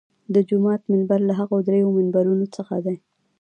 [0.33, 2.95] د جومات منبر له هغو درېیو منبرونو څخه دی.